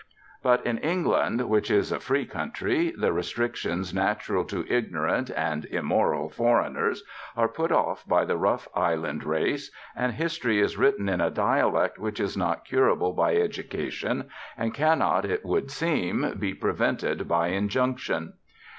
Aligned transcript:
But 0.41 0.65
in 0.65 0.79
England, 0.79 1.41
which 1.47 1.69
is 1.69 1.91
a 1.91 1.99
free 1.99 2.25
country, 2.25 2.89
the 2.97 3.13
restrictions 3.13 3.93
natural 3.93 4.43
to 4.45 4.65
ignorant 4.67 5.29
(and 5.29 5.65
immoral) 5.65 6.27
foreigners 6.27 7.03
are 7.37 7.47
put 7.47 7.71
off 7.71 8.03
by 8.07 8.25
the 8.25 8.35
rough 8.35 8.67
island 8.73 9.23
race, 9.23 9.69
and 9.95 10.13
history 10.13 10.59
is 10.59 10.75
written 10.75 11.07
in 11.07 11.21
a 11.21 11.29
dialect 11.29 11.99
which 11.99 12.19
is 12.19 12.35
not 12.35 12.65
curable 12.65 13.13
by 13.13 13.35
education, 13.35 14.27
and 14.57 14.73
cannot 14.73 15.23
(it 15.23 15.45
would 15.45 15.69
seem) 15.69 16.33
be 16.39 16.55
prevented 16.55 17.27
by 17.27 17.49
injunction. 17.49 18.33